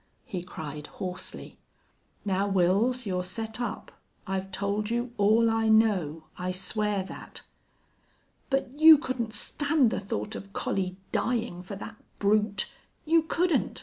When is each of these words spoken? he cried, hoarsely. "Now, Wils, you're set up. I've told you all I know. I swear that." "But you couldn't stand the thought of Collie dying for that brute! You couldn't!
he 0.25 0.41
cried, 0.41 0.87
hoarsely. 0.97 1.59
"Now, 2.25 2.49
Wils, 2.49 3.05
you're 3.05 3.23
set 3.23 3.61
up. 3.61 3.91
I've 4.25 4.51
told 4.51 4.89
you 4.89 5.13
all 5.19 5.47
I 5.47 5.67
know. 5.69 6.23
I 6.39 6.49
swear 6.51 7.03
that." 7.03 7.43
"But 8.49 8.71
you 8.79 8.97
couldn't 8.97 9.33
stand 9.35 9.91
the 9.91 9.99
thought 9.99 10.33
of 10.35 10.53
Collie 10.53 10.97
dying 11.11 11.61
for 11.61 11.75
that 11.75 11.97
brute! 12.17 12.67
You 13.05 13.21
couldn't! 13.21 13.79